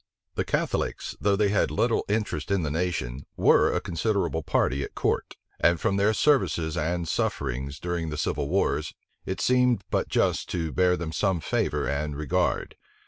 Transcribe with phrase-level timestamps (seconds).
[0.33, 4.95] The Catholics, though they had little interest in the nation, were a considerable party at
[4.95, 8.95] court; and from their services and sufferings during the civil wars,
[9.27, 12.73] it seemed but just to bear them some favor and regard.